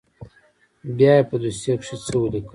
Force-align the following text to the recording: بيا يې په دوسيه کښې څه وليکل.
بيا 0.97 1.13
يې 1.17 1.23
په 1.29 1.35
دوسيه 1.41 1.75
کښې 1.79 1.95
څه 2.05 2.15
وليکل. 2.19 2.49